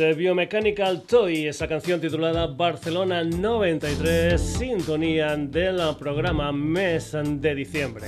[0.00, 8.06] The Biomechanical Toy, esa canción titulada Barcelona 93, sintonía del programa mes de diciembre.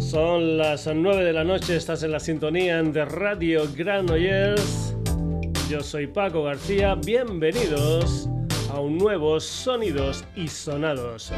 [0.00, 4.96] Son las 9 de la noche, estás en la sintonía de Radio Granollers.
[5.70, 8.28] Yo soy Paco García, bienvenidos
[8.72, 11.30] a un nuevo Sonidos y Sonados.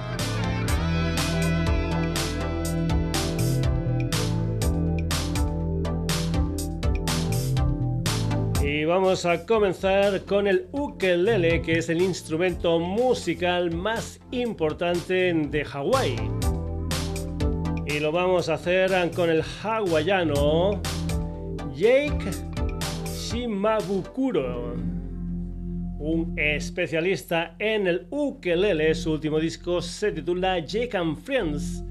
[8.62, 15.64] Y vamos a comenzar con el ukelele, que es el instrumento musical más importante de
[15.64, 16.16] Hawái
[17.86, 20.80] y lo vamos a hacer con el hawaiano
[21.74, 22.30] Jake
[23.06, 24.74] Shimabukuro,
[25.98, 28.94] un especialista en el ukelele.
[28.94, 31.82] Su último disco se titula Jake and Friends.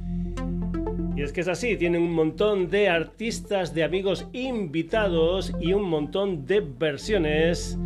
[1.16, 5.84] Y es que es así, tiene un montón de artistas, de amigos invitados y un
[5.84, 7.78] montón de versiones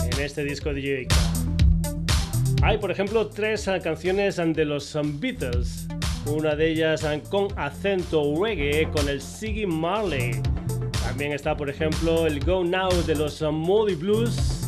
[0.00, 1.14] en este disco de Jake.
[2.62, 5.88] Hay, por ejemplo, tres canciones de los Beatles
[6.26, 10.40] una de ellas con acento reggae con el Siggy Marley.
[11.04, 14.62] También está, por ejemplo, el Go Now de los Moody Blues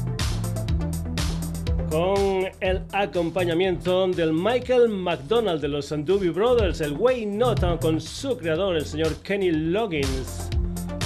[1.91, 8.37] con el acompañamiento del Michael McDonald de los Doobie Brothers, el Way Not con su
[8.37, 10.49] creador, el señor Kenny Loggins,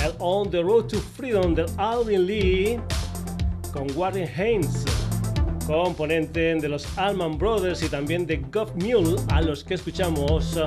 [0.02, 2.80] el On the Road to Freedom del Alvin Lee
[3.72, 4.97] con Warren Haynes
[5.68, 10.58] componente de los Allman Brothers y también de Goff Mule, a los que escuchamos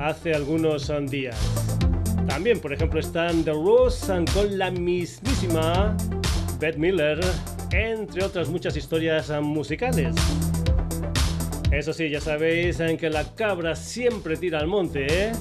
[0.00, 1.36] hace algunos días.
[2.26, 5.96] También, por ejemplo, están The Rose con la mismísima
[6.58, 7.20] Beth Miller,
[7.70, 10.16] entre otras muchas historias musicales.
[11.70, 15.32] Eso sí, ya sabéis en que la cabra siempre tira al monte, ¿eh?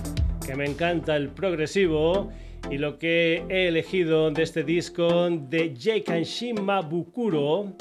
[0.45, 2.29] que me encanta el progresivo
[2.69, 7.73] y lo que he elegido de este disco de Jake Shima Bukuro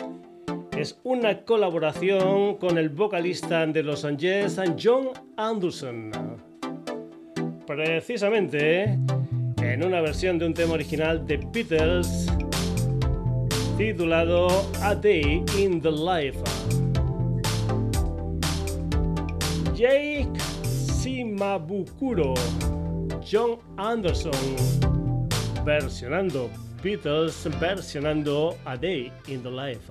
[0.77, 6.11] es una colaboración con el vocalista de Los Angeles, John Anderson.
[7.67, 8.99] Precisamente
[9.63, 12.27] en una versión de un tema original de Beatles
[13.79, 14.49] titulado
[14.83, 16.39] A Day in the Life.
[19.75, 20.31] Jake
[20.65, 22.35] Simabukuro,
[23.29, 24.33] John Anderson,
[25.65, 26.51] versionando
[26.85, 29.91] Beatles, versionando A Day in the Life.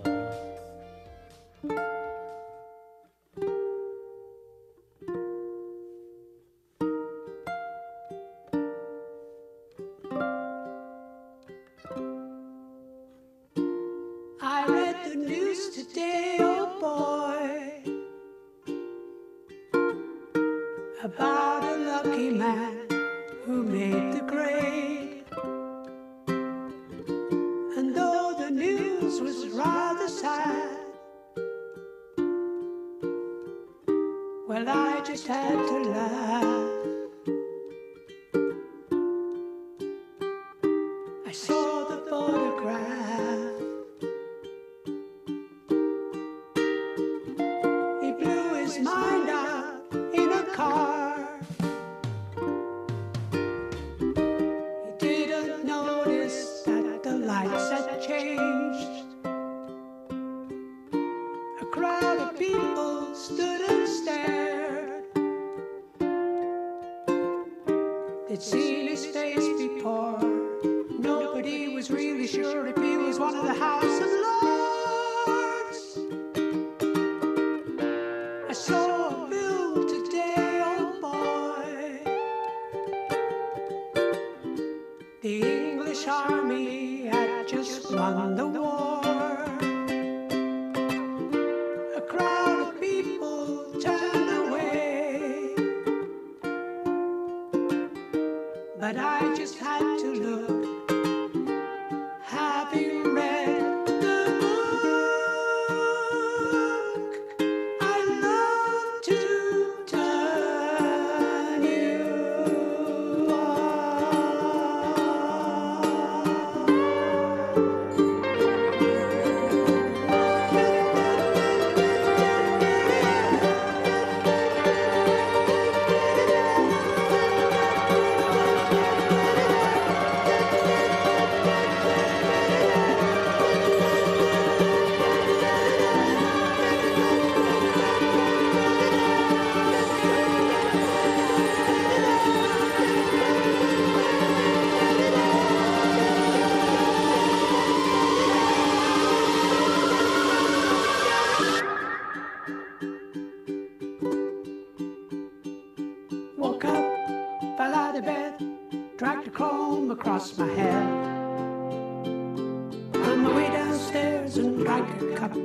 [165.24, 165.36] Cup.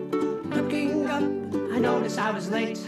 [0.56, 1.22] Looking up,
[1.72, 2.78] I noticed I was late.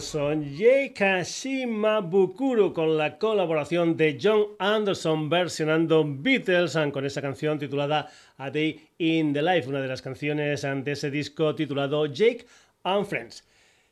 [0.00, 8.08] Son Jake Shimabukuro con la colaboración de John Anderson versionando Beatles con esa canción titulada
[8.38, 12.46] A Day in the Life, una de las canciones de ese disco titulado Jake
[12.84, 13.46] and Friends.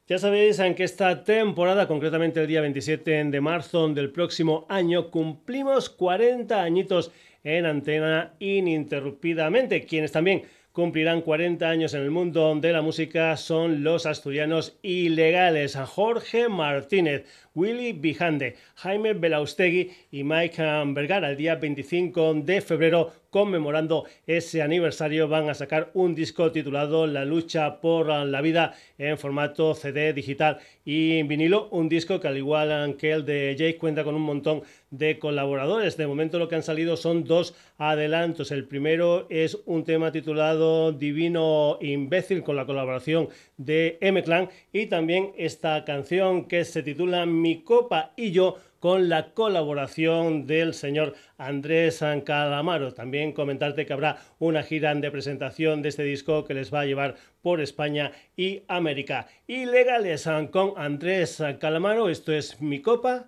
[0.06, 5.11] Ya sabéis en que esta temporada, concretamente el día 27 de marzo del próximo año,
[5.11, 7.12] cumplimos 40 añitos
[7.44, 10.43] en antena ininterrumpidamente, quienes también
[10.78, 17.25] cumplirán 40 años en el mundo de la música son los asturianos ilegales Jorge Martínez,
[17.52, 20.62] Willy Bijande, Jaime Belaustegui y Mike
[20.94, 21.30] Vergara.
[21.30, 27.25] El día 25 de febrero, conmemorando ese aniversario, van a sacar un disco titulado La
[27.25, 31.69] lucha por la vida en formato CD digital y vinilo.
[31.70, 35.96] Un disco que al igual que el de Jake cuenta con un montón de colaboradores.
[35.96, 38.50] De momento lo que han salido son dos adelantos.
[38.50, 45.32] El primero es un tema titulado Divino Imbécil con la colaboración de M-Clan y también
[45.37, 52.02] esta canción que se titula Mi Copa y yo con la colaboración del señor Andrés
[52.25, 52.94] Calamaro.
[52.94, 56.87] También comentarte que habrá una gira de presentación de este disco que les va a
[56.87, 59.26] llevar por España y América.
[59.47, 63.26] Ilegales con Andrés Calamaro, esto es Mi Copa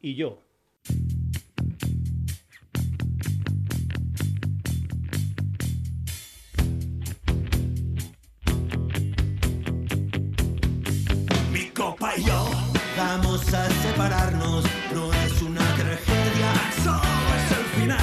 [0.00, 0.45] y yo.
[11.52, 12.50] Mi copa y yo
[12.96, 14.64] vamos a separarnos,
[14.94, 16.52] no es una tragedia,
[16.84, 17.00] solo
[17.36, 17.98] es el final.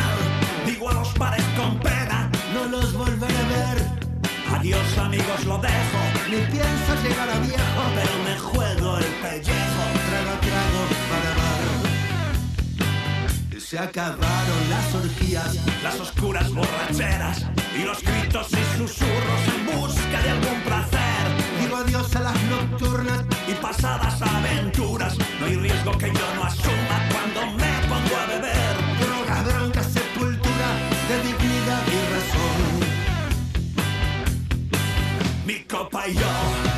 [0.65, 4.03] Digo a los pares con pena, no los volveré a ver.
[4.55, 5.99] Adiós amigos, lo dejo.
[6.29, 9.72] Ni pienso llegar a viejo, pero me juego el pellejo.
[13.73, 17.43] Se acabaron las orgías, las oscuras borracheras
[17.75, 21.23] y los gritos y susurros en busca de algún placer.
[21.59, 25.17] Digo adiós a las nocturnas y pasadas aventuras.
[25.39, 28.75] No hay riesgo que yo no asuma cuando me pongo a beber.
[28.99, 30.67] Droga, bronca, sepultura
[31.09, 32.59] de dignidad y razón.
[35.47, 36.72] Mi copa y yo.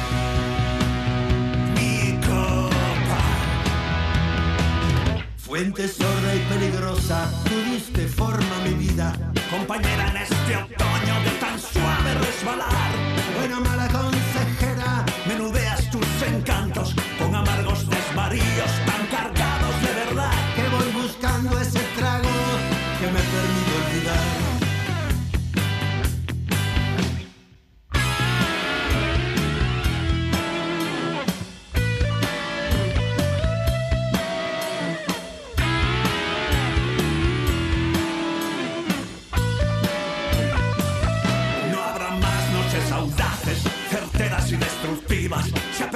[5.45, 9.13] Fuente sorda y peligrosa, tú diste forma a mi vida.
[9.51, 12.91] Compañera en este otoño de tan suave resbalar.
[13.37, 13.87] Buena mala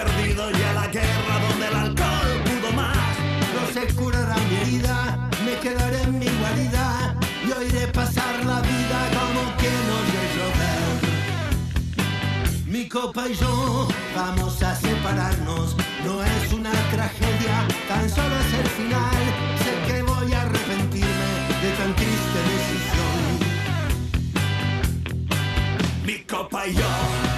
[0.03, 3.13] perdido ya la guerra donde el alcohol pudo más.
[3.55, 7.15] No se curará mi herida, me quedaré en mi guarida
[7.45, 9.97] y oiré pasar la vida como que no
[10.35, 10.91] llover.
[12.65, 15.75] Mi copa y yo vamos a separarnos,
[16.05, 19.23] no es una tragedia, tan solo es el final.
[19.63, 21.29] Sé que voy a arrepentirme
[21.61, 23.21] de tan triste decisión.
[26.05, 27.28] Mi copa y yo.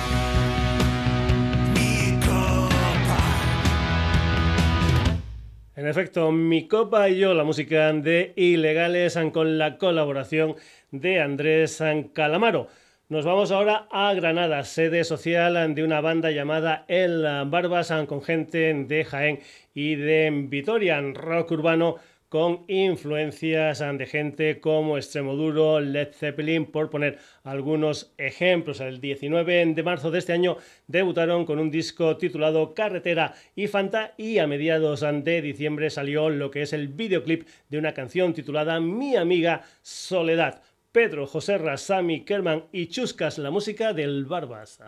[5.74, 10.56] En efecto, Mi Copa y yo, la música de Ilegales con la colaboración
[10.92, 12.68] de Andrés San Calamaro.
[13.08, 18.74] Nos vamos ahora a Granada, sede social de una banda llamada El Barbas, con gente
[18.74, 19.40] de Jaén
[19.74, 21.96] y de Vitoria, rock urbano
[22.32, 28.80] con influencias de gente como Extremoduro, Led Zeppelin, por poner algunos ejemplos.
[28.80, 30.56] El 19 de marzo de este año
[30.88, 36.52] debutaron con un disco titulado Carretera y Fanta y a mediados de diciembre salió lo
[36.52, 40.62] que es el videoclip de una canción titulada Mi amiga Soledad.
[40.94, 44.80] Pedro, José Rasami, Kerman y Chuscas, la música del Barbas.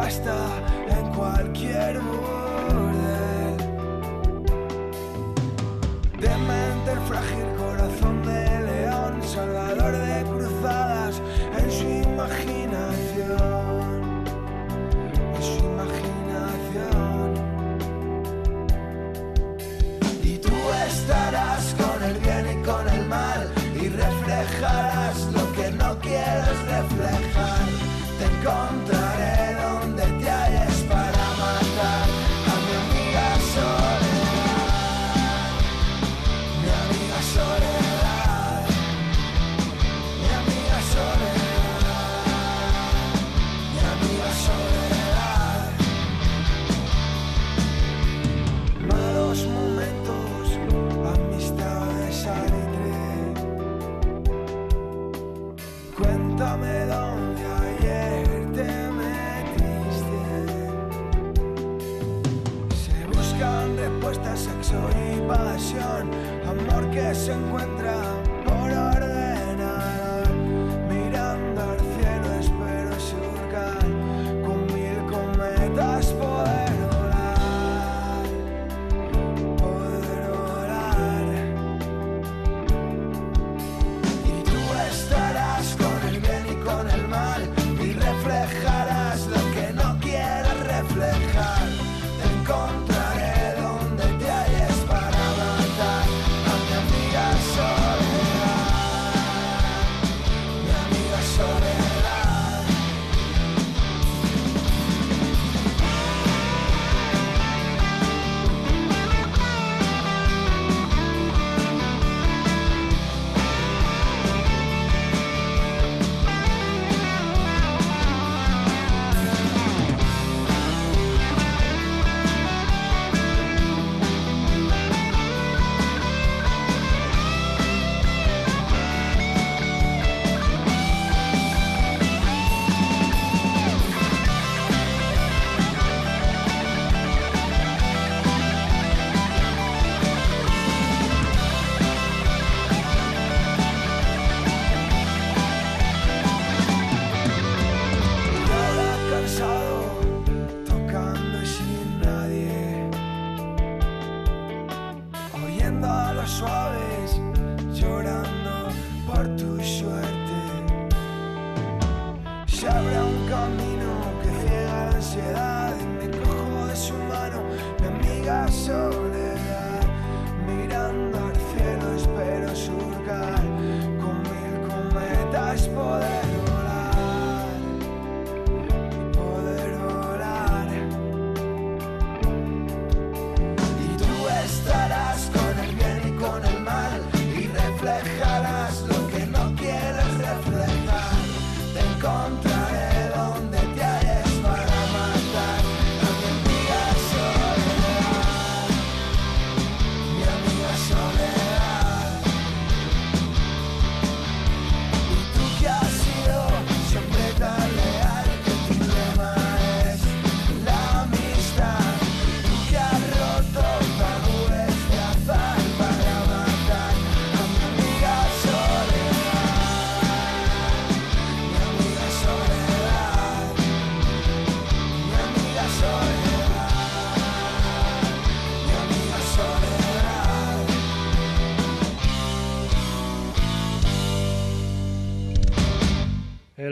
[0.00, 2.39] Subasta en cualquier burdel.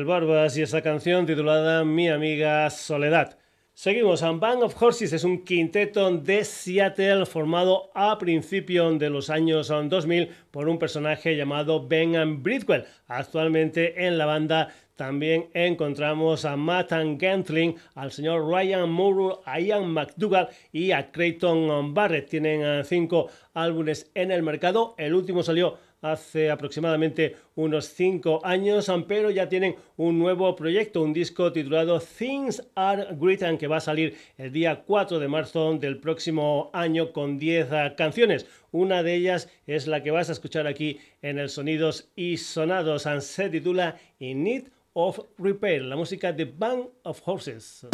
[0.08, 3.36] Barbas y esa canción titulada Mi amiga Soledad.
[3.74, 9.28] Seguimos, a Band of Horses es un quinteto de Seattle formado a principios de los
[9.28, 12.86] años 2000 por un personaje llamado Ben Bridwell.
[13.06, 19.90] Actualmente en la banda también encontramos a Matt Gantling, al señor Ryan Moore, a Ian
[19.90, 22.30] McDougall y a Creighton Barrett.
[22.30, 24.94] Tienen cinco álbumes en el mercado.
[24.96, 31.12] El último salió hace aproximadamente unos 5 años, pero ya tienen un nuevo proyecto, un
[31.12, 35.99] disco titulado Things Are Great, que va a salir el día 4 de marzo del
[35.99, 38.47] próximo año con 10 canciones.
[38.71, 43.07] Una de ellas es la que vas a escuchar aquí en el Sonidos y Sonados,
[43.21, 47.87] se titula In Need of Repair, la música de Band of Horses.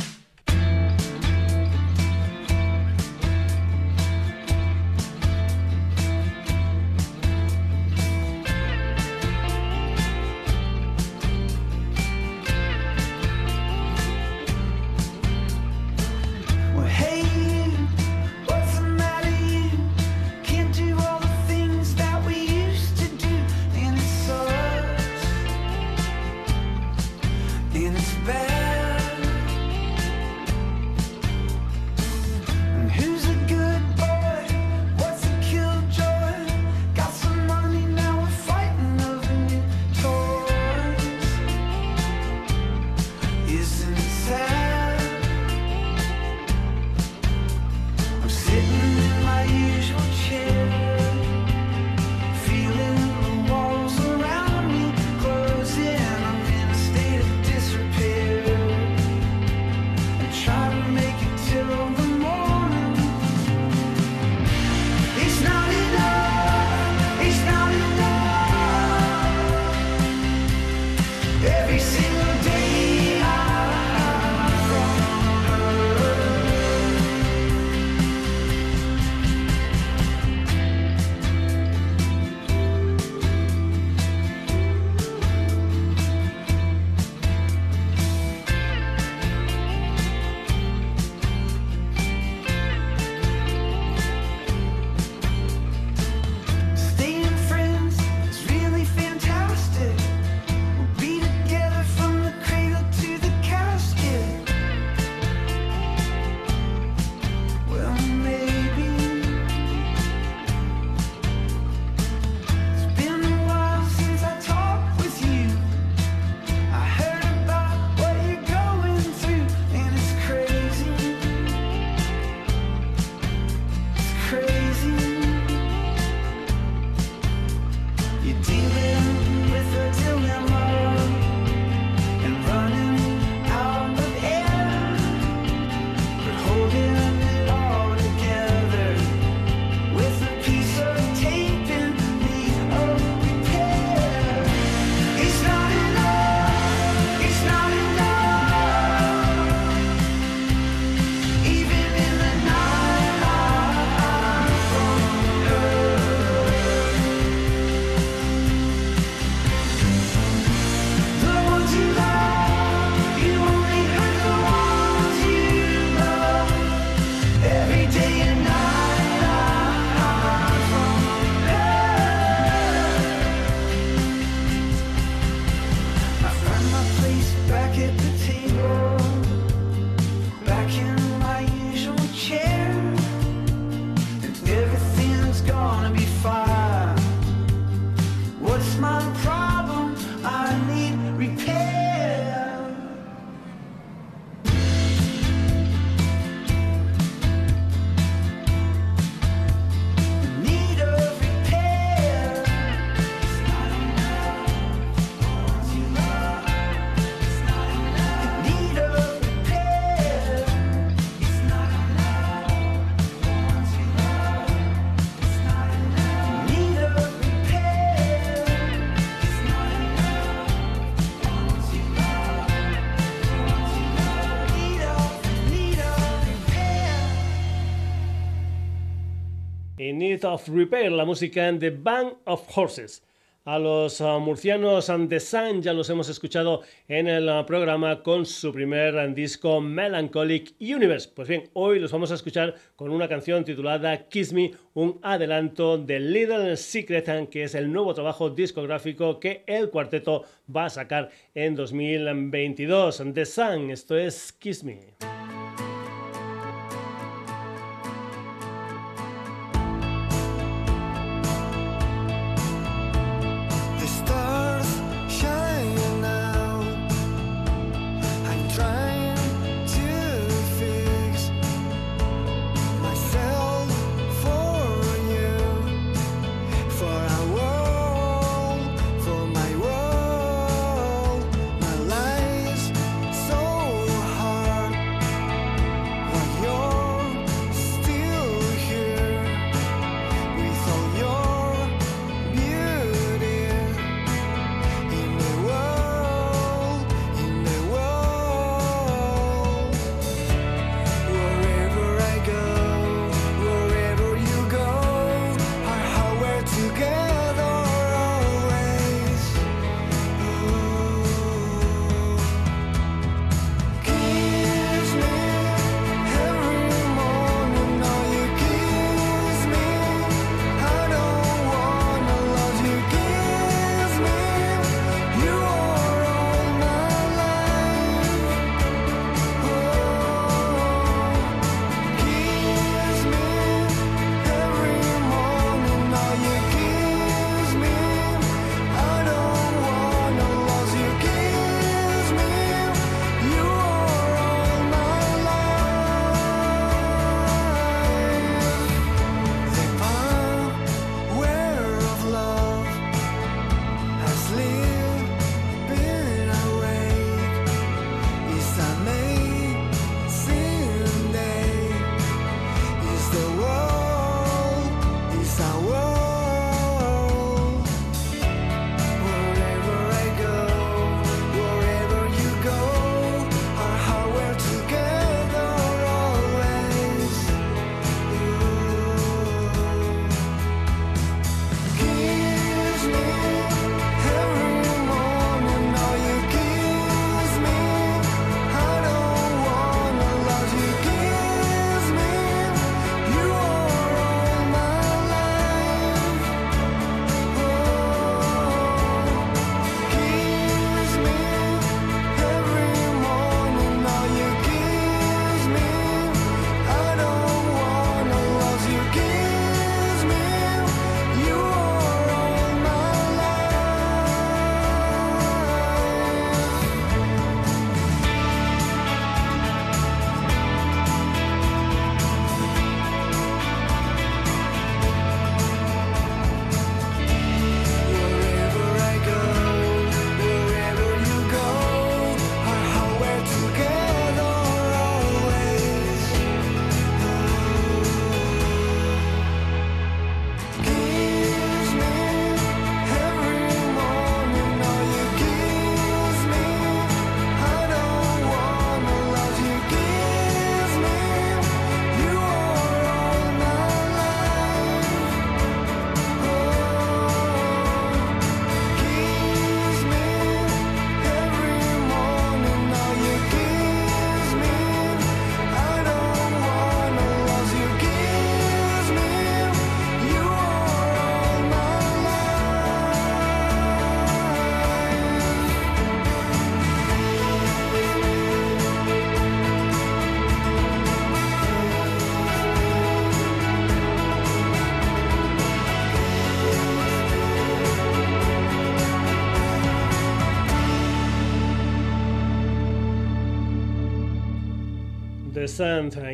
[230.25, 233.03] Of Repair, la música de Band of Horses.
[233.45, 238.25] a los uh, murcianos The Sun, ya los hemos escuchado en el uh, programa con
[238.25, 241.11] su primer disco Melancholic Universe.
[241.15, 245.77] Pues bien, hoy los vamos a escuchar con una canción titulada Kiss Me, un adelanto
[245.77, 251.11] de Little Secret, que es el nuevo trabajo discográfico que el cuarteto va a sacar
[251.35, 253.03] en 2022.
[253.13, 255.24] The Sun, esto es Kiss Me.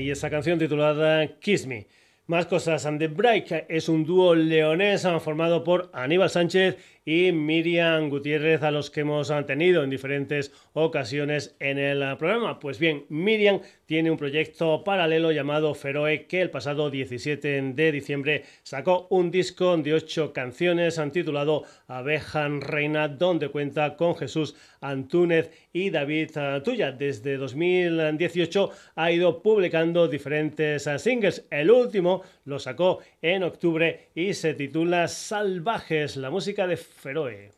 [0.00, 1.86] Y esa canción titulada Kiss Me.
[2.26, 2.84] Más cosas.
[2.86, 6.76] And the Break es un dúo leonés formado por Aníbal Sánchez
[7.10, 12.60] y Miriam Gutiérrez, a los que hemos tenido en diferentes ocasiones en el programa.
[12.60, 18.44] Pues bien, Miriam tiene un proyecto paralelo llamado Feroe que el pasado 17 de diciembre
[18.62, 25.90] sacó un disco de ocho canciones titulado Abejan Reina, donde cuenta con Jesús Antúnez y
[25.90, 26.30] David
[26.62, 26.92] Tuya.
[26.92, 31.44] Desde 2018 ha ido publicando diferentes singles.
[31.50, 37.50] El último lo sacó en octubre y se titula Salvajes, la música de Feroe.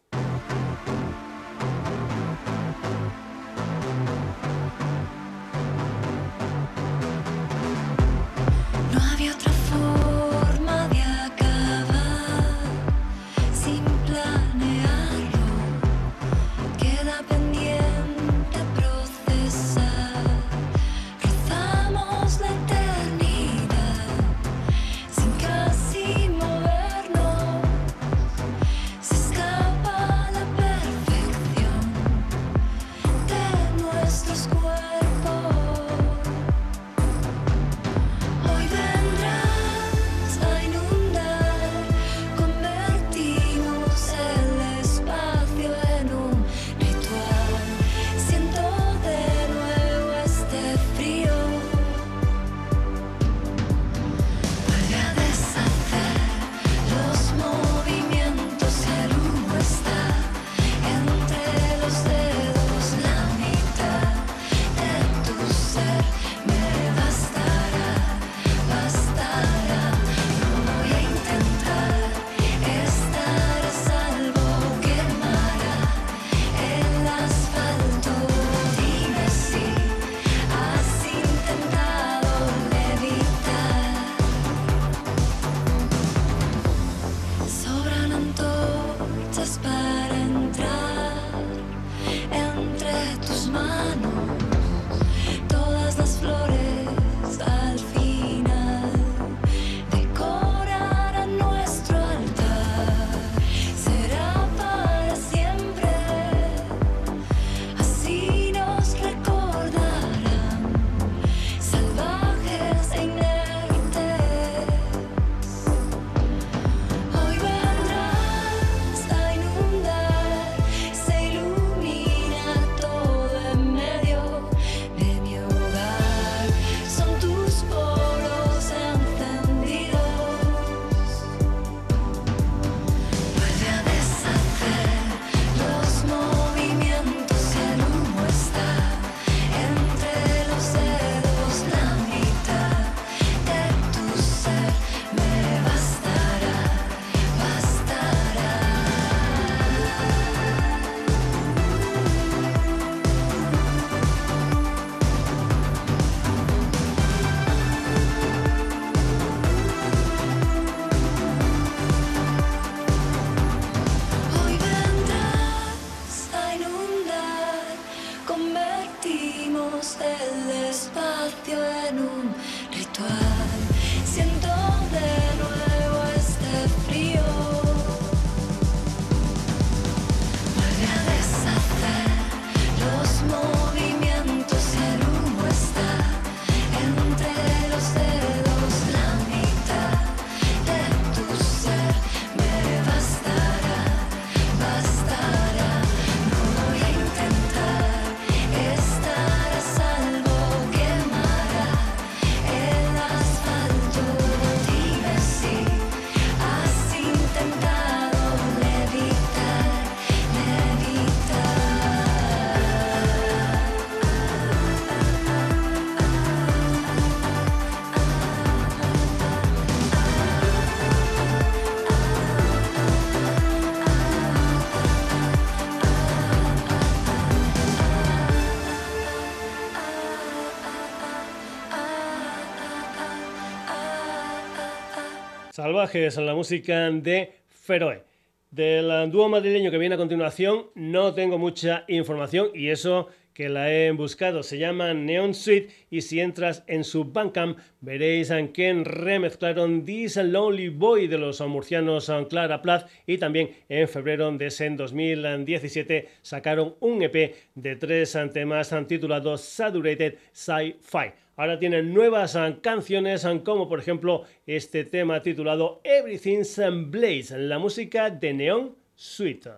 [235.73, 238.03] Salvajes la música de Feroe.
[238.51, 243.73] Del dúo madrileño que viene a continuación no tengo mucha información y eso que la
[243.73, 248.85] he buscado se llama Neon Suite y si entras en su Bandcamp veréis en quién
[248.85, 254.69] remezclaron This Lonely Boy de los murcianos Clara Plath y también en febrero de ese
[254.69, 261.22] 2017 sacaron un EP de tres temas titulado Saturated Sci-Fi.
[261.43, 267.59] Ahora tienen nuevas ah, canciones, ah, como por ejemplo este tema titulado Everything's Blaze, la
[267.59, 269.51] música de Neon Suite.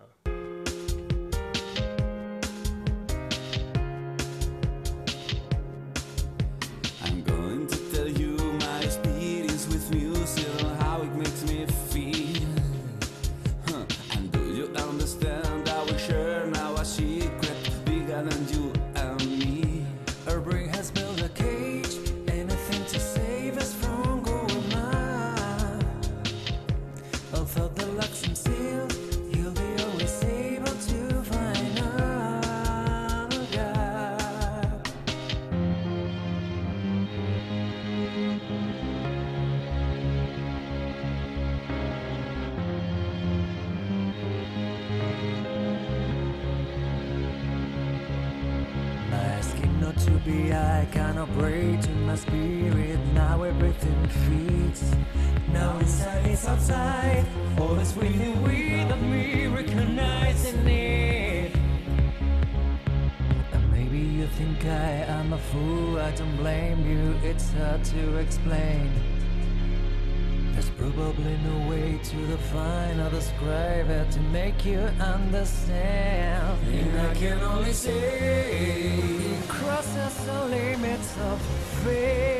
[73.44, 76.58] Define or describe it to make you understand.
[76.72, 81.40] And I can only say, crosses the limits of
[81.84, 82.33] faith.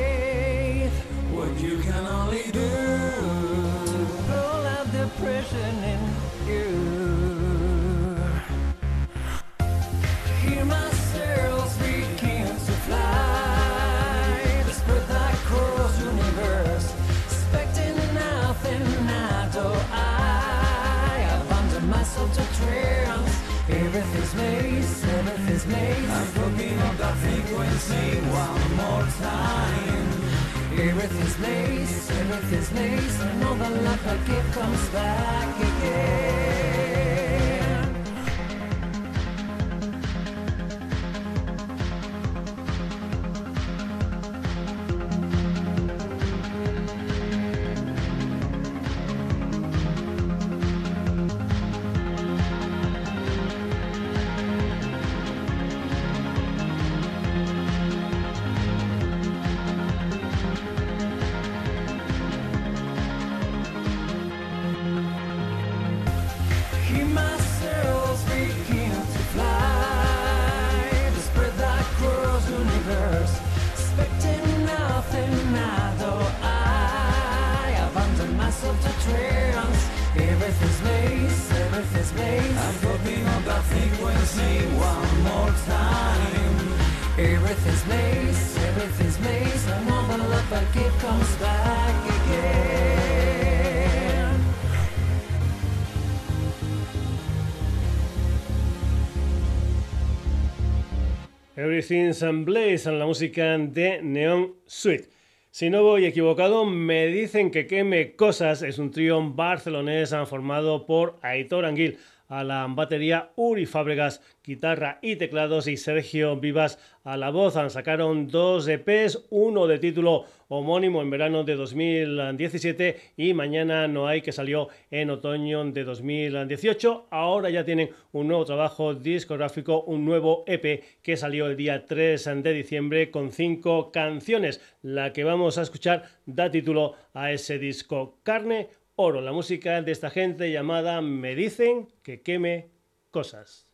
[101.57, 105.07] Everything's and Blaze la música de Neon Suite.
[105.51, 111.17] Si no voy equivocado, me dicen que Queme Cosas es un trío barcelonés formado por
[111.21, 117.29] Aitor Anguil a la batería, Uri Fábregas, guitarra y teclados y Sergio Vivas a la
[117.29, 117.53] voz.
[117.71, 124.21] Sacaron dos EPs, uno de título homónimo en verano de 2017 y Mañana no hay
[124.21, 127.07] que salió en otoño de 2018.
[127.09, 132.43] Ahora ya tienen un nuevo trabajo discográfico, un nuevo EP que salió el día 3
[132.43, 134.61] de diciembre con cinco canciones.
[134.81, 139.91] La que vamos a escuchar da título a ese disco Carne Oro, la música de
[139.91, 142.71] esta gente llamada Me dicen que queme
[143.11, 143.64] cosas.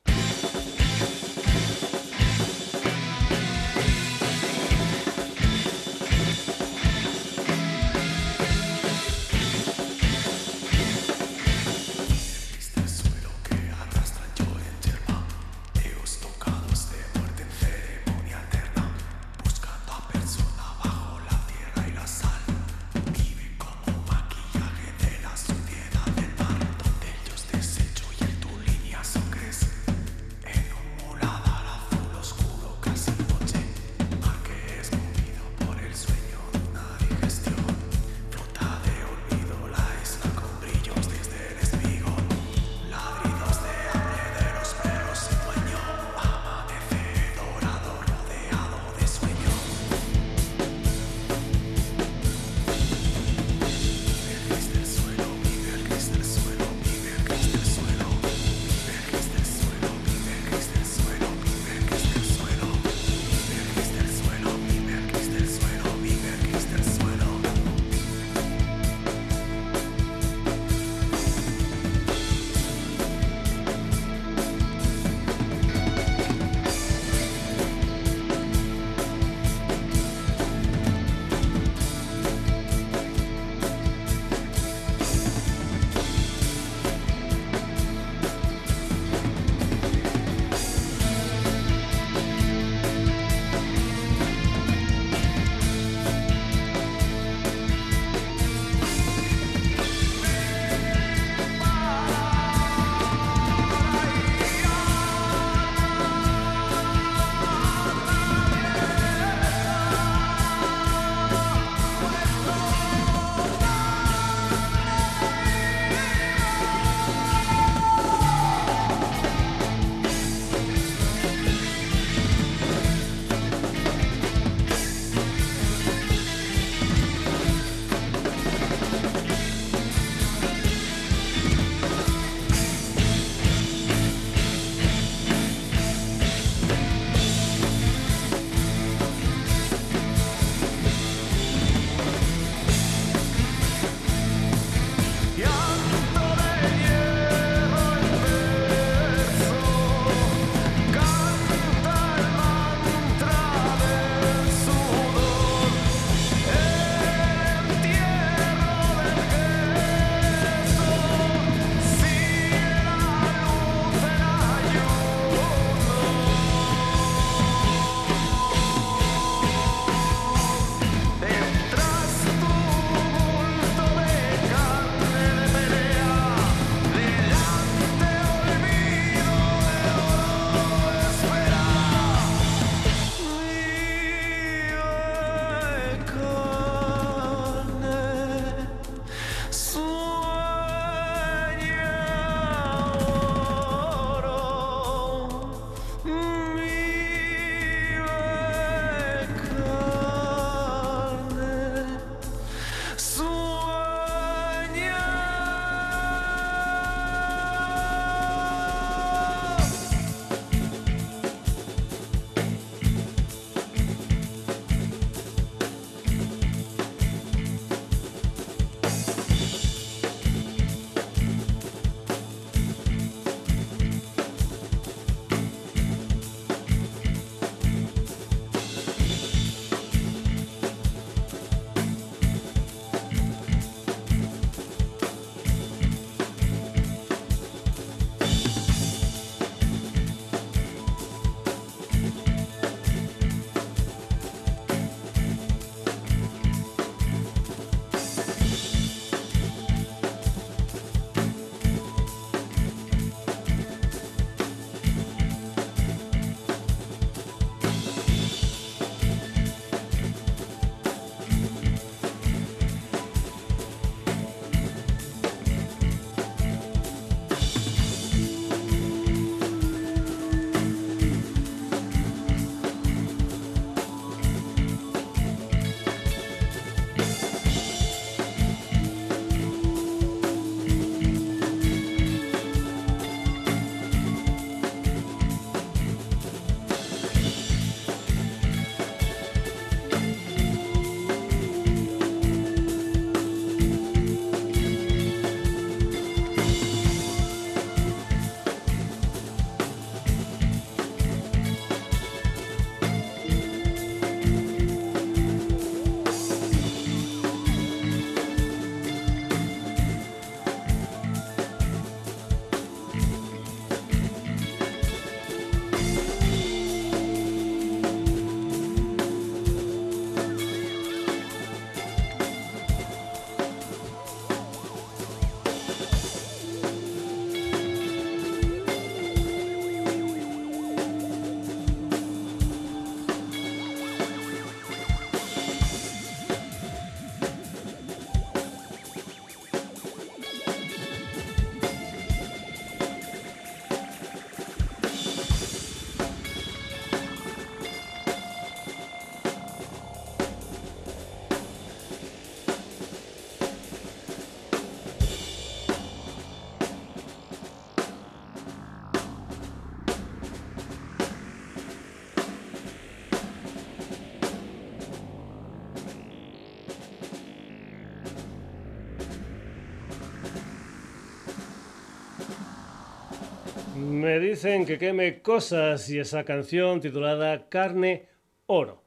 [374.02, 378.08] Me dicen que queme cosas y esa canción titulada Carne
[378.48, 378.82] Oro.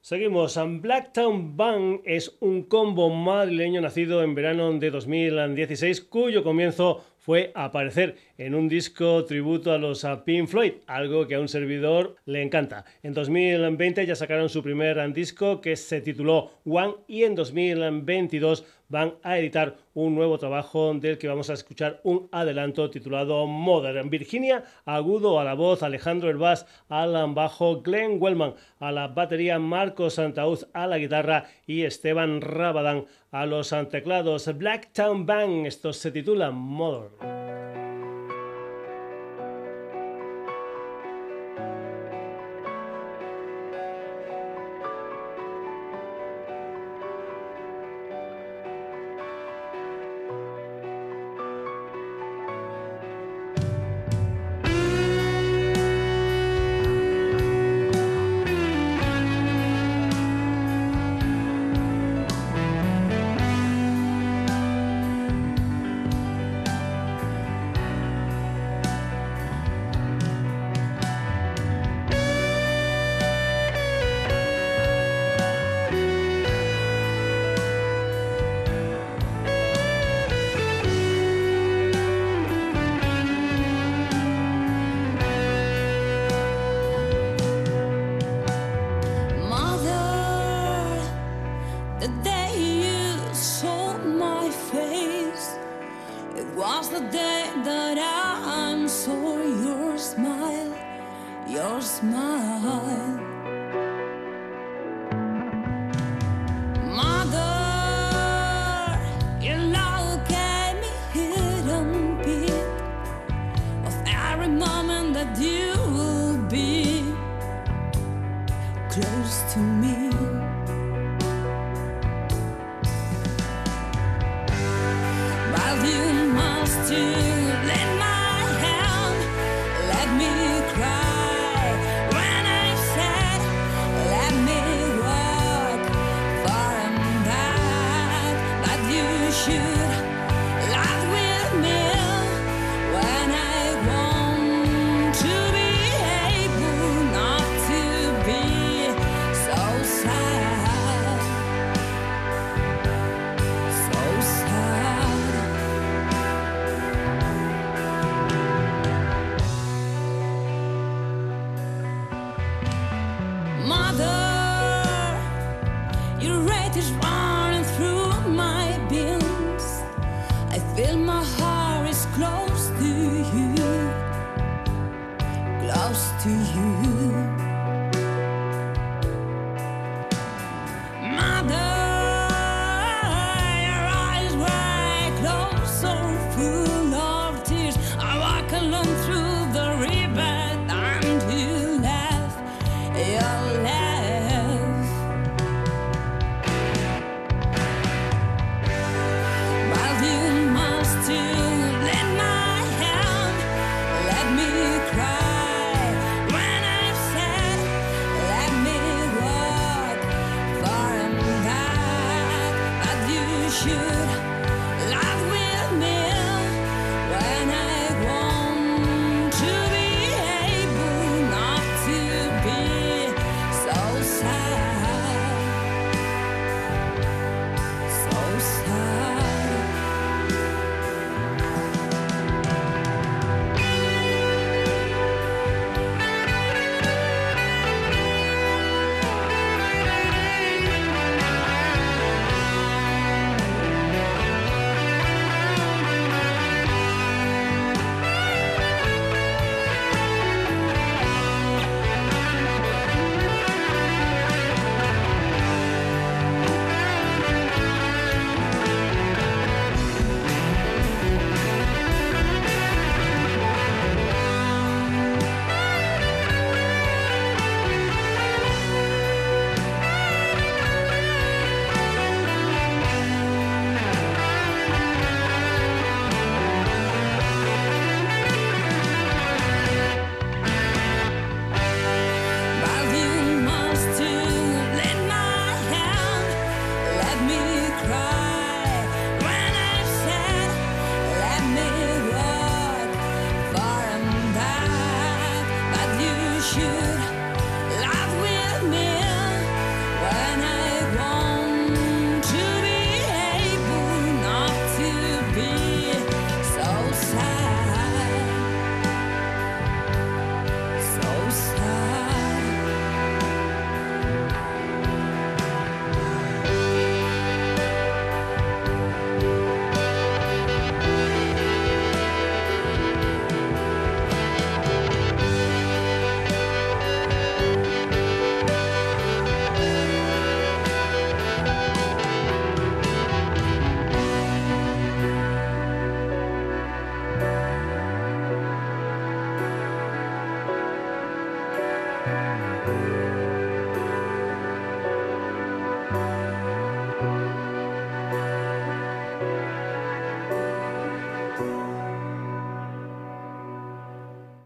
[0.00, 0.56] Seguimos.
[0.80, 8.14] Blacktown Band es un combo madrileño nacido en verano de 2016 cuyo comienzo fue aparecer
[8.38, 12.84] en un disco tributo a los Pink Floyd, algo que a un servidor le encanta.
[13.02, 19.14] En 2020 ya sacaron su primer disco que se tituló One y en 2022 van
[19.22, 24.10] a editar un nuevo trabajo del que vamos a escuchar un adelanto titulado Modern.
[24.10, 30.14] Virginia Agudo a la voz, Alejandro Bass Alan Bajo, Glenn Wellman a la batería, Marcos
[30.14, 34.50] Santauz a la guitarra y Esteban Rabadán a los teclados.
[34.58, 37.79] Blacktown Band, esto se titula Modern.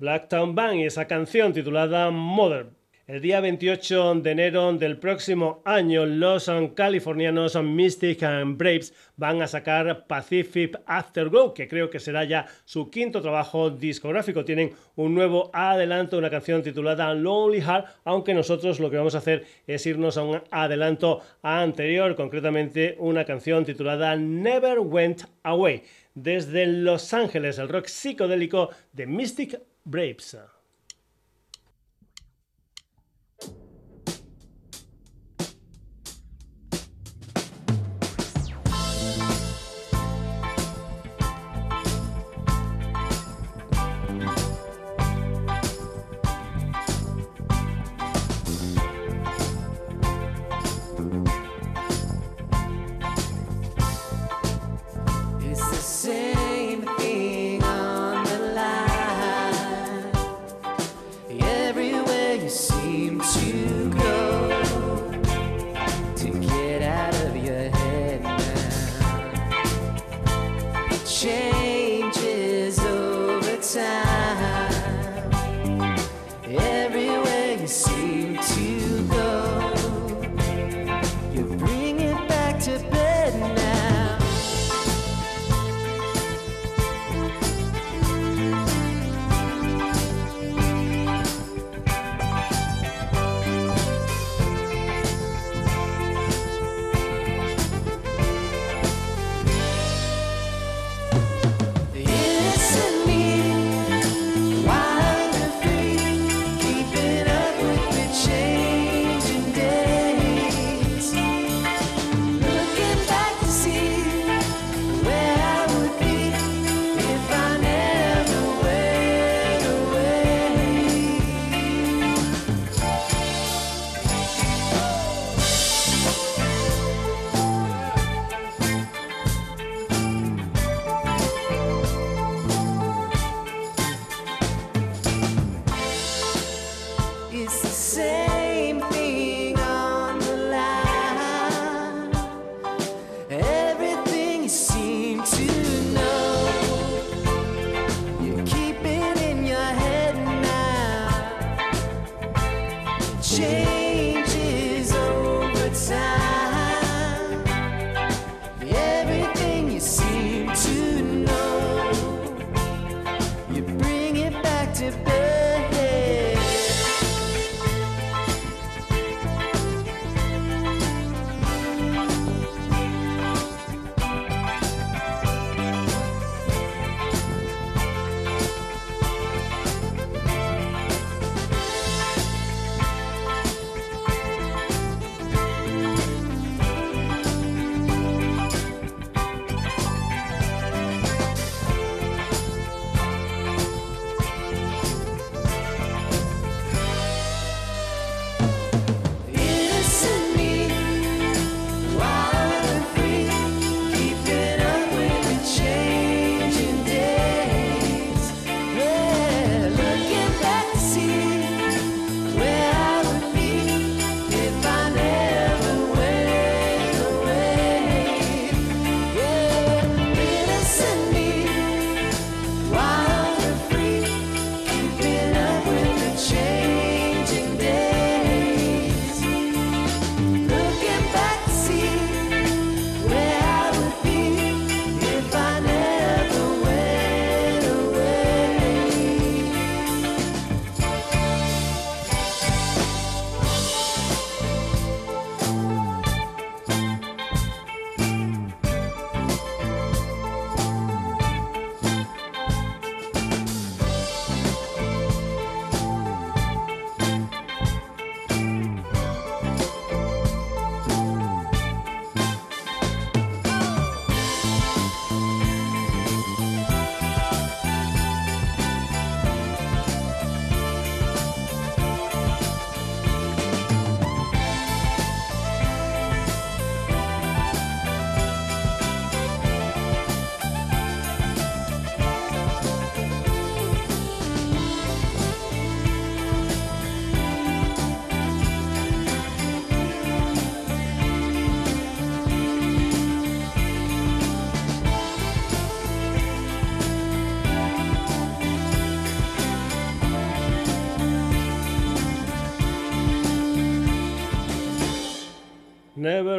[0.05, 2.67] Blacktown Band y esa canción titulada Mother.
[3.07, 9.47] El día 28 de enero del próximo año, los californianos Mystic and Braves van a
[9.47, 14.45] sacar Pacific Afterglow, que creo que será ya su quinto trabajo discográfico.
[14.45, 19.19] Tienen un nuevo adelanto, una canción titulada Lonely Heart, aunque nosotros lo que vamos a
[19.19, 25.83] hacer es irnos a un adelanto anterior, concretamente una canción titulada Never Went Away,
[26.15, 30.35] desde Los Ángeles, el rock psicodélico de Mystic Braves.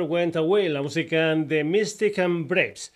[0.05, 2.91] Went Away, la música de Mystic and Braves.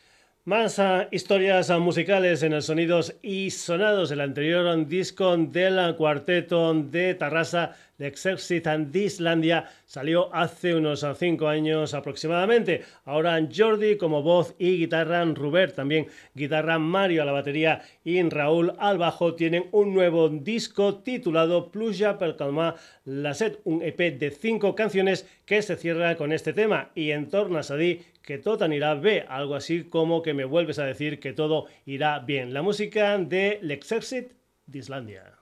[0.46, 6.74] Más uh, historias uh, musicales en el Sonidos y Sonados, el anterior disco del cuarteto
[6.74, 12.84] de Tarrasa The Exercit and Islandia salió hace unos 5 años aproximadamente.
[13.04, 18.74] Ahora Jordi como voz y guitarra, Rubert también guitarra, Mario a la batería y Raúl
[18.80, 24.32] al bajo tienen un nuevo disco titulado Pluja per calmar la set, un EP de
[24.32, 28.72] 5 canciones que se cierra con este tema y en torno a Sadí que todo
[28.72, 32.54] irá bien, algo así como que me vuelves a decir que todo irá bien.
[32.54, 34.34] La música de L'Exercit
[34.68, 35.24] d'Islandia.
[35.24, 35.39] Y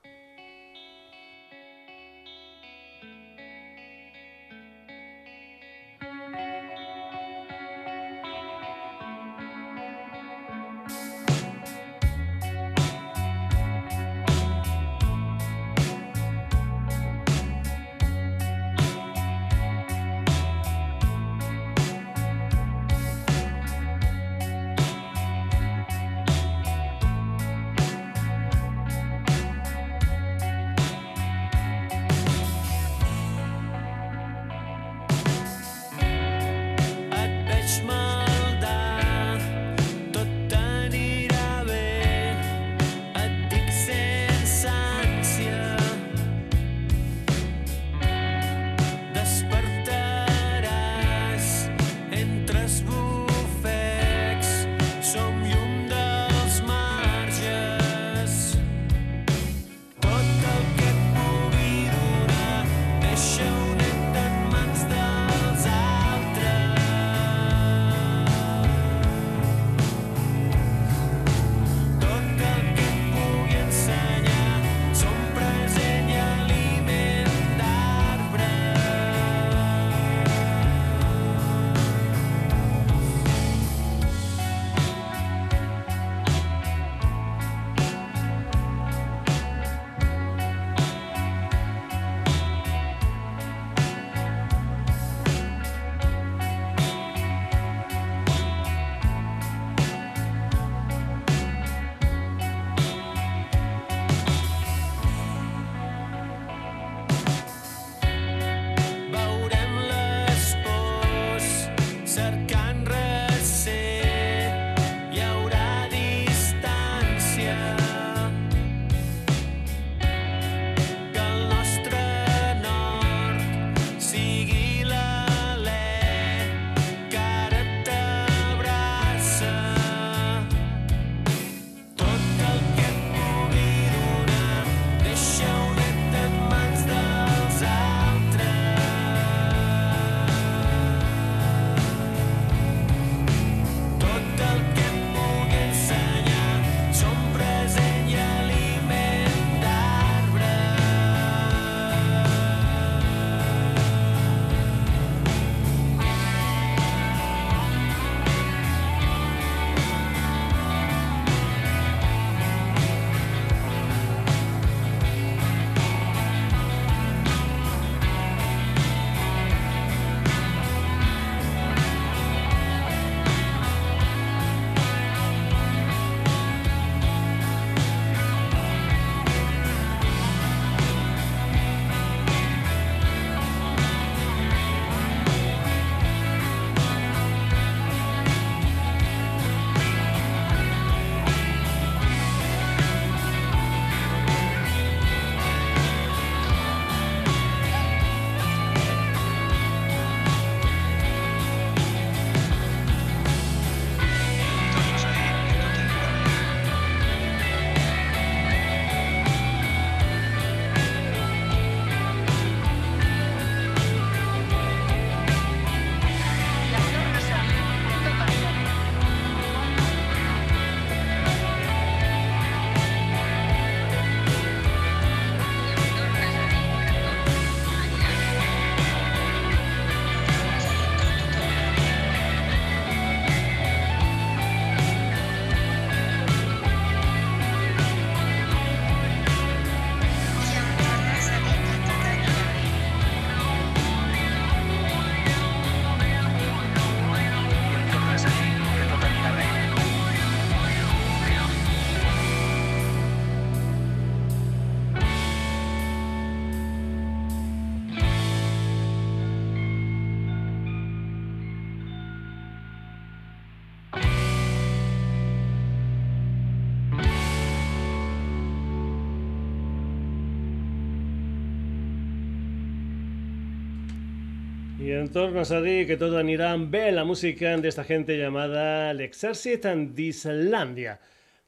[275.00, 279.66] en torno a dir que todo anirán ve la música de esta gente llamada l'Exèrcit
[279.94, 281.00] d'Islandia.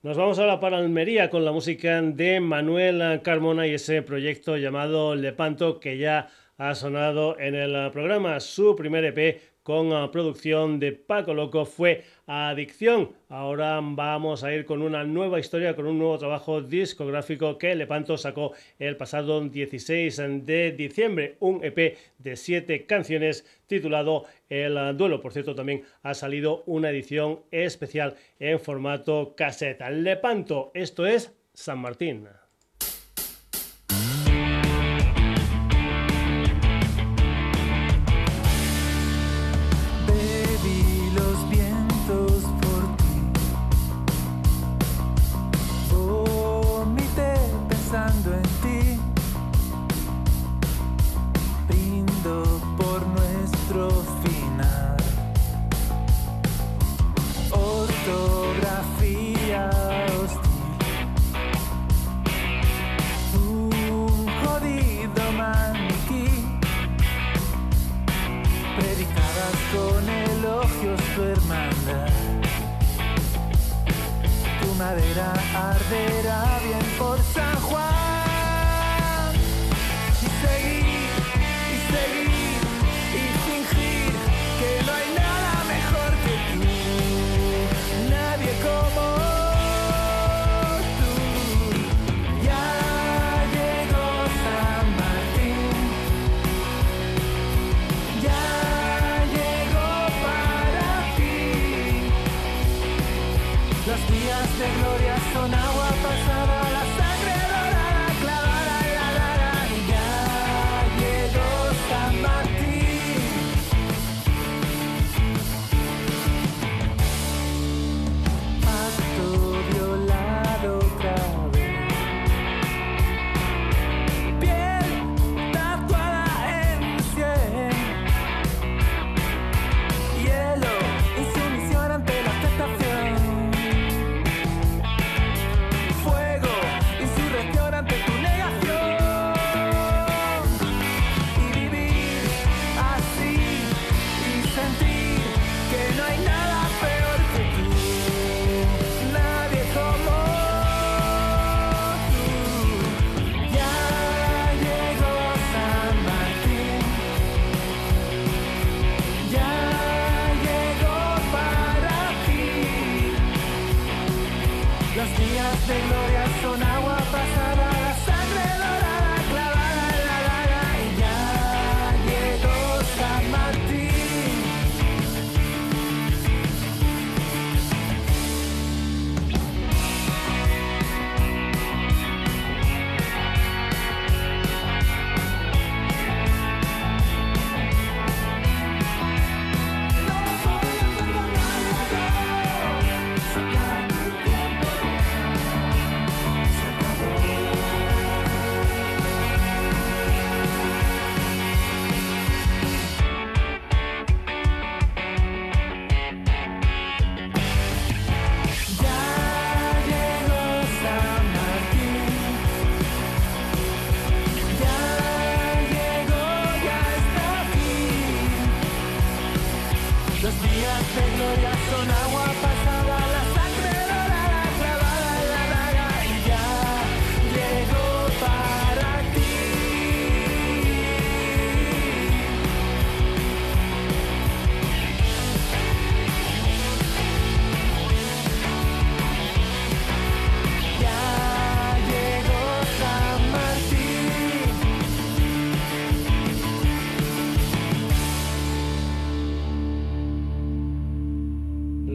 [0.04, 5.16] Nos vamos ahora para Almería con la música de Manuel Carmona y ese proyecto llamado
[5.16, 8.40] Lepanto que ya ha sonado en el programa.
[8.40, 13.12] Su primer EP con la producción de Paco Loco fue Adicción.
[13.30, 18.18] Ahora vamos a ir con una nueva historia, con un nuevo trabajo discográfico que Lepanto
[18.18, 25.22] sacó el pasado 16 de diciembre, un EP de siete canciones titulado El Duelo.
[25.22, 29.92] Por cierto, también ha salido una edición especial en formato caseta.
[29.92, 32.39] Lepanto, esto es San Martín.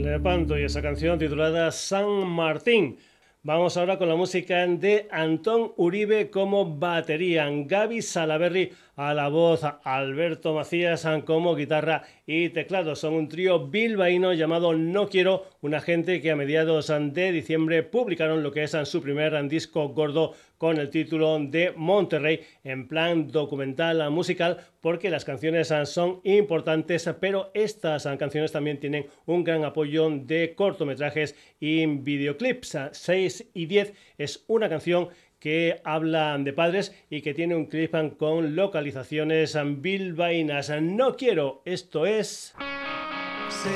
[0.05, 2.98] Y esa canción titulada San Martín.
[3.42, 9.62] Vamos ahora con la música de Antón Uribe como batería, Gaby Salaberry a la voz,
[9.82, 12.95] Alberto Macías como guitarra y teclado.
[12.95, 18.42] Son un trío bilbaíno llamado No Quiero, una gente que a mediados de diciembre publicaron
[18.42, 24.11] lo que es su primer disco gordo con el título de Monterrey en plan documental
[24.11, 30.55] musical porque las canciones son importantes pero estas canciones también tienen un gran apoyo de
[30.55, 32.78] cortometrajes y videoclips.
[32.92, 35.09] 6 y 10 es una canción
[35.45, 40.72] que habla de padres y que tiene un clip con localizaciones bilbaínas.
[40.80, 42.55] No quiero, esto es...
[43.51, 43.74] Seis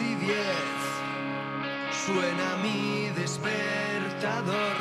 [0.00, 0.68] y diez
[1.92, 4.74] suena mi despertador.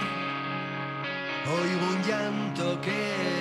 [1.45, 3.36] Oigo un llanto que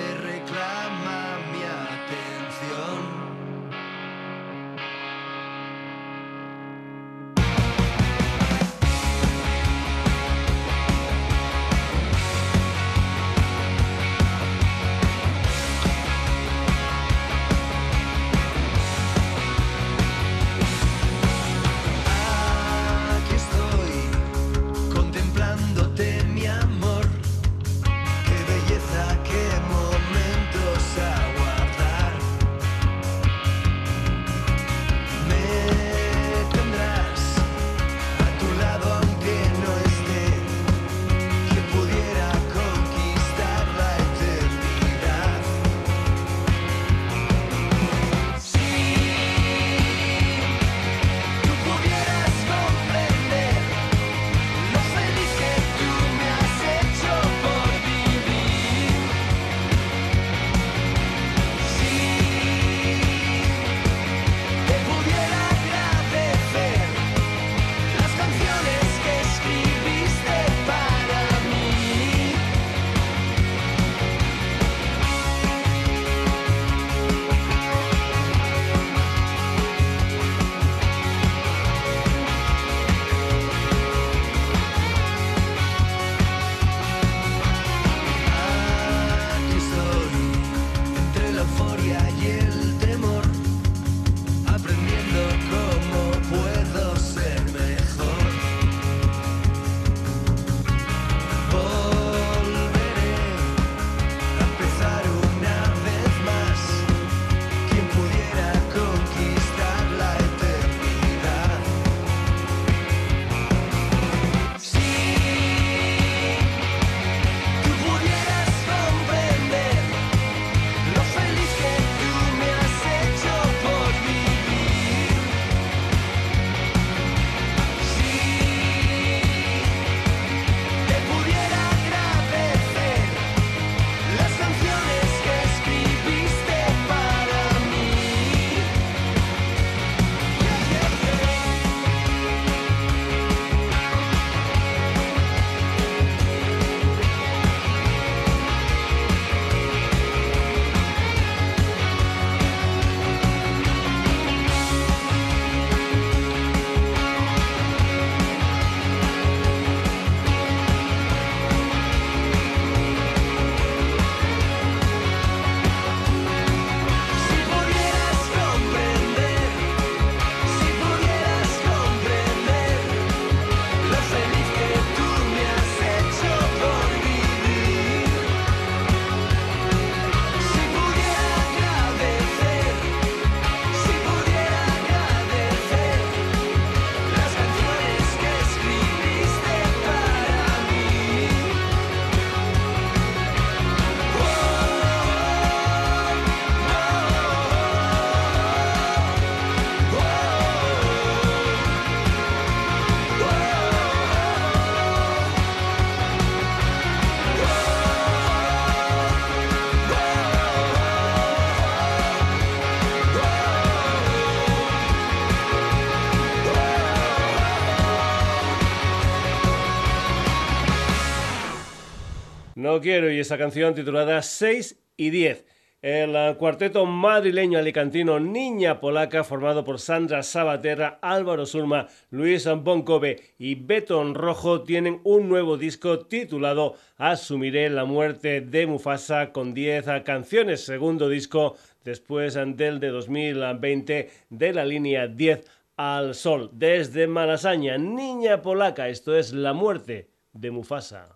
[222.81, 225.45] Quiero y esa canción titulada 6 y 10.
[225.83, 233.35] El eh, cuarteto madrileño alicantino Niña Polaca, formado por Sandra Sabaterra, Álvaro Sulma, Luis Boncove
[233.39, 240.03] y Beton Rojo, tienen un nuevo disco titulado Asumiré la muerte de Mufasa con 10
[240.05, 245.45] canciones, segundo disco después del de 2020 de la línea 10
[245.77, 246.51] al sol.
[246.53, 251.15] Desde Malasaña, Niña Polaca, esto es La muerte de Mufasa.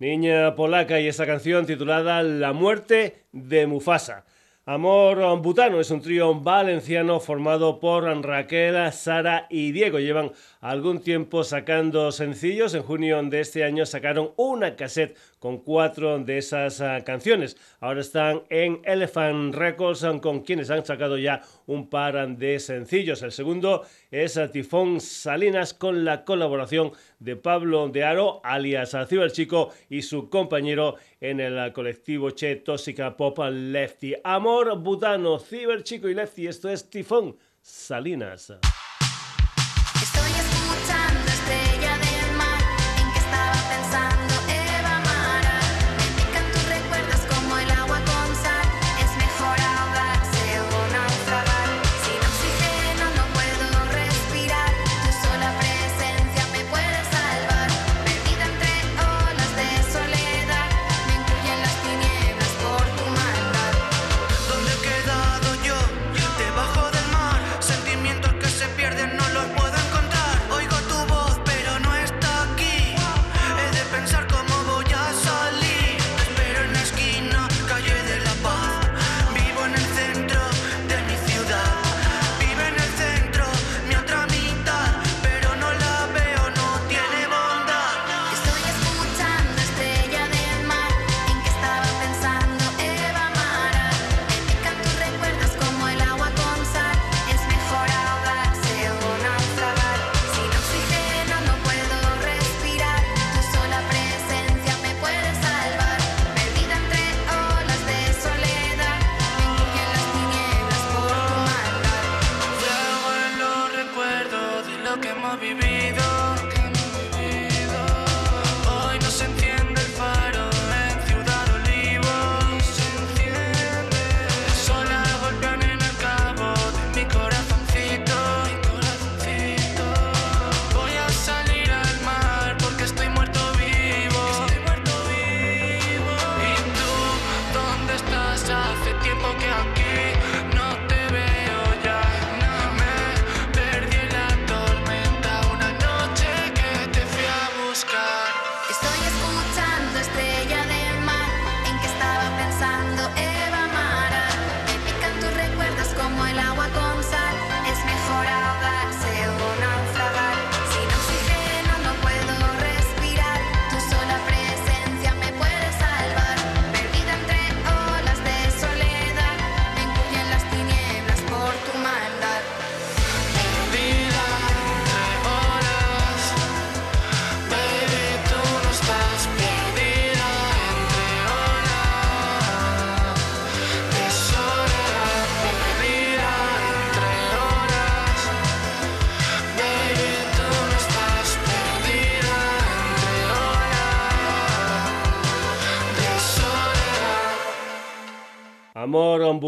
[0.00, 4.24] Niña polaca y esa canción titulada La muerte de Mufasa.
[4.64, 9.98] Amor Butano es un trío valenciano formado por Raquel, Sara y Diego.
[9.98, 10.30] Llevan
[10.60, 12.74] algún tiempo sacando sencillos.
[12.74, 17.56] En junio de este año sacaron una cassette con cuatro de esas ah, canciones.
[17.80, 23.22] Ahora están en Elephant Records ah, con quienes han sacado ya un par de sencillos.
[23.22, 28.96] El segundo es Tifón Salinas con la colaboración de Pablo de Aro, alias
[29.32, 34.14] Chico y su compañero en el colectivo Che Tóxica Pop Lefty.
[34.24, 35.38] Amor, Butano,
[35.82, 36.46] Chico y Lefty.
[36.46, 38.52] Esto es Tifón Salinas.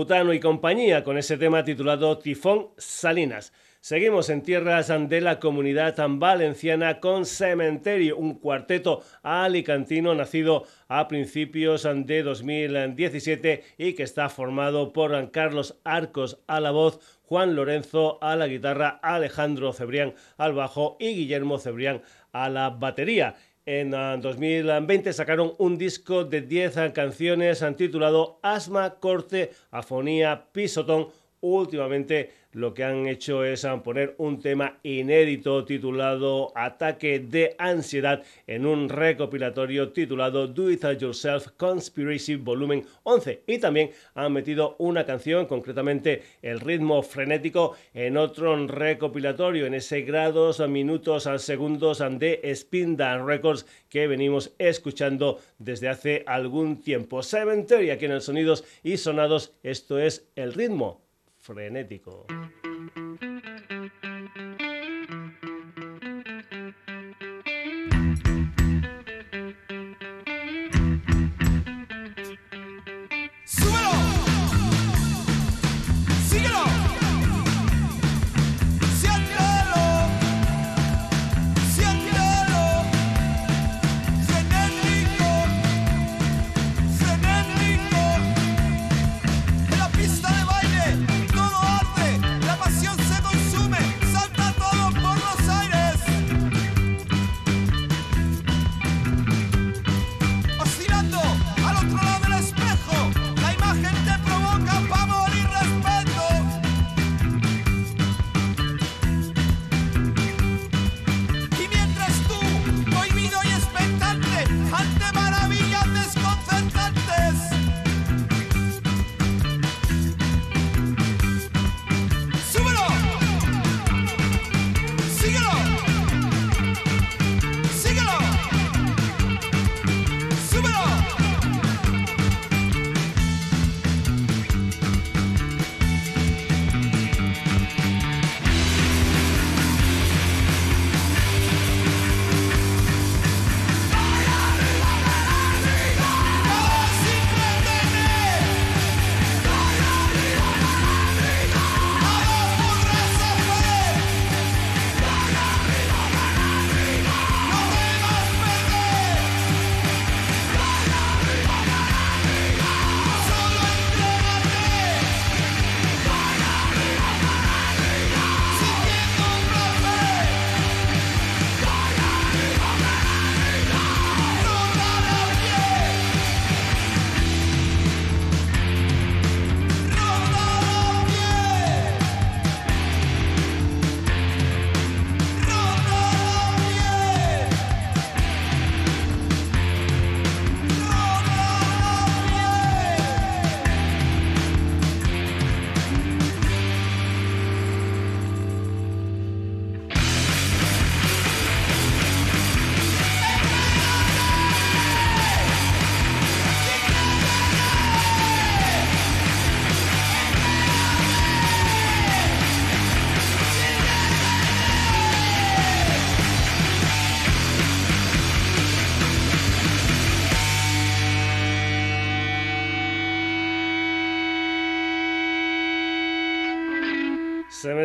[0.00, 3.52] Y compañía con ese tema titulado Tifón Salinas.
[3.82, 11.86] Seguimos en tierras de la comunidad valenciana con Cementerio, un cuarteto alicantino nacido a principios
[12.06, 18.36] de 2017 y que está formado por Carlos Arcos a la voz, Juan Lorenzo a
[18.36, 22.00] la guitarra, Alejandro Cebrián al bajo y Guillermo Cebrián
[22.32, 23.36] a la batería.
[23.72, 30.46] En 2020 ah, sacaron un disco de 10 ah, canciones ah, titulado Asma, Corte, Afonía,
[30.50, 31.06] Pisotón.
[31.42, 38.66] Últimamente lo que han hecho es poner un tema inédito titulado Ataque de Ansiedad en
[38.66, 45.46] un recopilatorio titulado Do It Yourself Conspiracy Volumen 11 y también han metido una canción,
[45.46, 53.26] concretamente el ritmo frenético, en otro recopilatorio, en ese grados, minutos, segundos de Spin Down
[53.26, 57.22] Records que venimos escuchando desde hace algún tiempo.
[57.22, 61.00] Cemetery aquí en el Sonidos y Sonados, esto es el ritmo
[61.40, 62.26] frenético.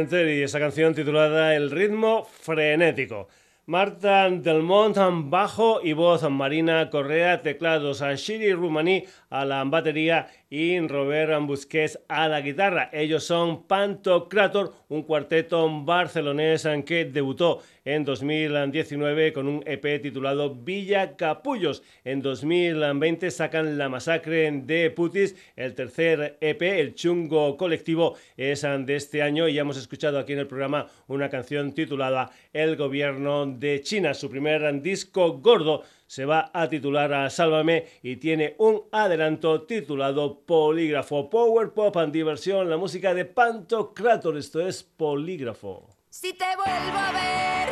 [0.06, 3.27] Cemetery, esa canción titulada El ritmo frenético.
[3.65, 4.95] Marta Delmont
[5.32, 12.27] bajo y voz, Marina Correa teclados, Shiri Rumani a la batería y Robert Busquets a
[12.27, 12.89] la guitarra.
[12.93, 21.15] Ellos son Pantocrator, un cuarteto barcelonés que debutó en 2019 con un EP titulado Villa
[21.15, 21.84] Capullos.
[22.03, 28.95] En 2020 sacan La Masacre de Putis, el tercer EP, el chungo colectivo, es de
[28.95, 33.45] este año y ya hemos escuchado aquí en el programa una canción titulada El gobierno
[33.45, 38.84] de China, su primer disco gordo se va a titular a Sálvame y tiene un
[38.91, 41.30] adelanto titulado Polígrafo.
[41.30, 45.90] Power Pop and diversión, la música de Pantocrator, esto es Polígrafo.
[46.10, 47.69] Si te vuelvo a ver,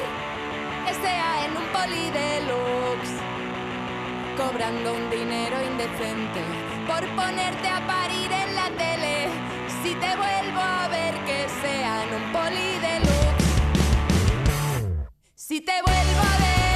[0.85, 3.21] que sea en un poli deluxe,
[4.35, 6.41] cobrando un dinero indecente
[6.87, 9.29] por ponerte a parir en la tele.
[9.81, 13.43] Si te vuelvo a ver, que sea en un poli deluxe.
[15.35, 16.72] Si te vuelvo a ver.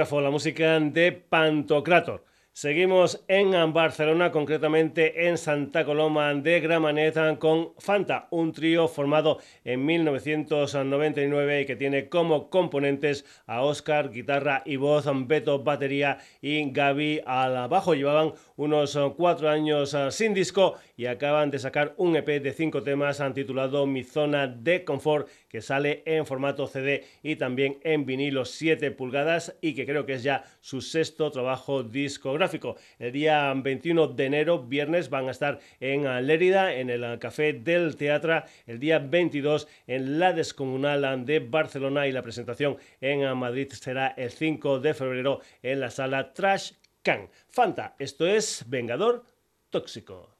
[0.00, 2.24] La música de Pantocrator.
[2.60, 9.86] Seguimos en Barcelona, concretamente en Santa Coloma de Gramanet con Fanta, un trío formado en
[9.86, 17.22] 1999 y que tiene como componentes a Oscar, guitarra y voz, Beto, batería y Gaby
[17.24, 17.94] al bajo.
[17.94, 22.82] Llevaban unos cuatro años ah, sin disco y acaban de sacar un EP de cinco
[22.82, 28.44] temas titulado Mi Zona de Confort que sale en formato CD y también en vinilo
[28.44, 32.49] 7 pulgadas y que creo que es ya su sexto trabajo discográfico.
[32.98, 37.96] El día 21 de enero, viernes, van a estar en Lérida, en el Café del
[37.96, 38.42] Teatro.
[38.66, 44.30] El día 22 en la Descomunal de Barcelona y la presentación en Madrid será el
[44.30, 46.72] 5 de febrero en la sala Trash
[47.02, 47.28] Can.
[47.48, 49.24] Fanta, esto es Vengador
[49.70, 50.39] Tóxico.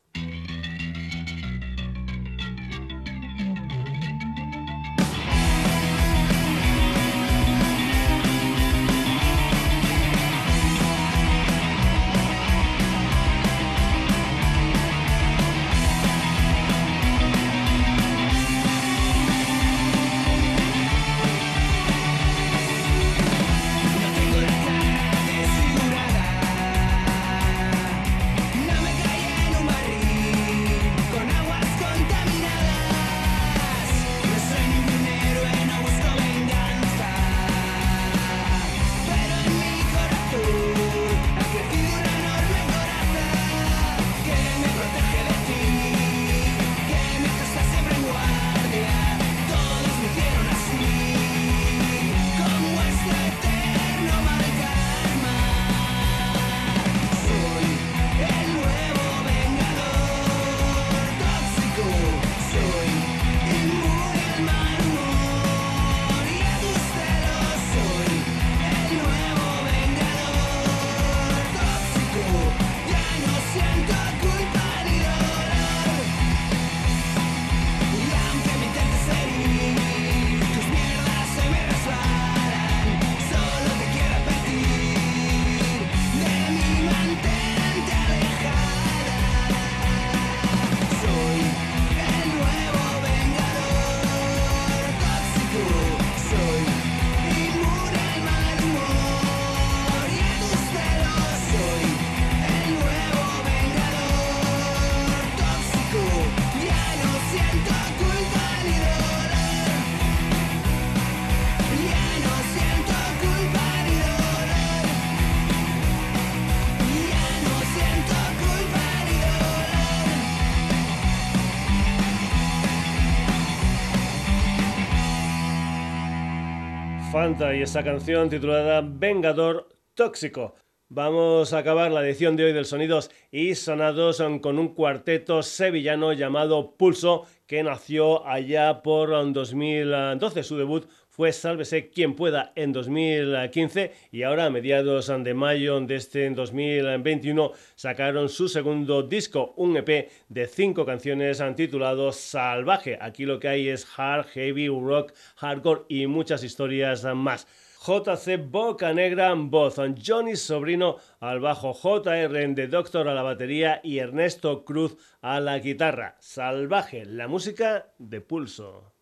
[127.20, 130.54] Y esa canción titulada Vengador Tóxico.
[130.88, 136.14] Vamos a acabar la edición de hoy del Sonidos y Sonados con un cuarteto sevillano
[136.14, 140.42] llamado Pulso que nació allá por 2012.
[140.42, 145.96] Su debut fue Sálvese quien pueda en 2015 y ahora a mediados de mayo de
[145.96, 152.96] este 2021 sacaron su segundo disco, un EP de cinco canciones titulado Salvaje.
[153.00, 157.46] Aquí lo que hay es hard, heavy, rock, hardcore y muchas historias más.
[157.84, 163.98] JC Boca Negra voz, Johnny Sobrino al bajo, JR de Doctor a la batería y
[163.98, 166.16] Ernesto Cruz a la guitarra.
[166.20, 168.99] Salvaje, la música de pulso.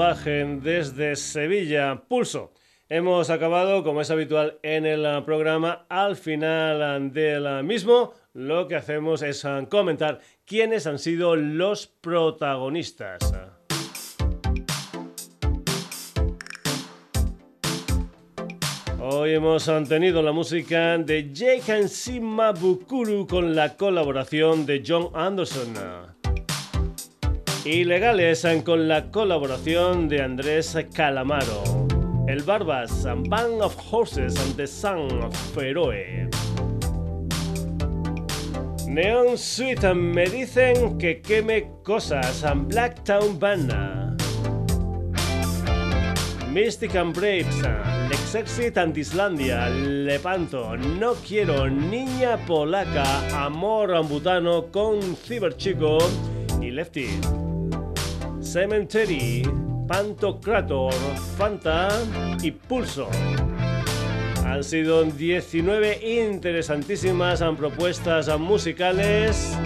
[0.00, 2.04] Desde Sevilla.
[2.08, 2.54] Pulso.
[2.88, 9.20] Hemos acabado, como es habitual en el programa, al final del mismo, lo que hacemos
[9.20, 13.30] es comentar quiénes han sido los protagonistas.
[19.02, 21.86] Hoy hemos tenido la música de Jake
[22.58, 26.09] Bukuru con la colaboración de John Anderson.
[27.72, 31.62] Ilegales con la colaboración de Andrés Calamaro.
[32.26, 36.28] El Barbas, Band of Horses and the Sun of Feroe.
[38.88, 44.20] Neon Suite, me dicen que queme cosas, and Blacktown Band.
[46.52, 47.62] Mystic and Braves,
[48.08, 55.98] Lexexit and Islandia, Lepanto, No Quiero, Niña Polaca, Amor Ambutano con Ciberchico
[56.60, 57.49] y Lefty.
[58.52, 59.42] Cemetery,
[59.86, 60.92] Pantocrator,
[61.38, 61.88] Fanta
[62.42, 63.08] y Pulso.
[64.44, 69.56] Han sido 19 interesantísimas propuestas musicales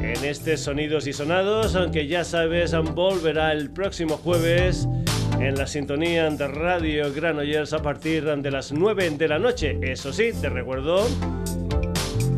[0.00, 4.86] en este Sonidos y Sonados, aunque ya sabes, volverá el próximo jueves
[5.40, 9.80] en la sintonía de Radio Granollers a partir de las 9 de la noche.
[9.82, 11.08] Eso sí, te recuerdo